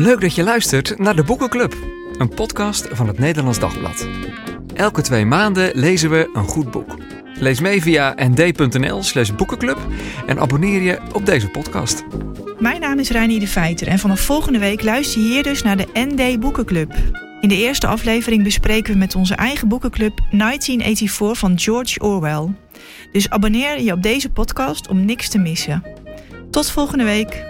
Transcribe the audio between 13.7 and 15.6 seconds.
en vanaf volgende week luister je hier